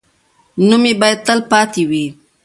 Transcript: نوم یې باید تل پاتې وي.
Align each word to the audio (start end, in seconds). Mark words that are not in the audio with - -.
نوم 0.67 0.83
یې 0.89 0.93
باید 1.01 1.19
تل 1.25 1.39
پاتې 1.51 1.83
وي. 1.89 2.05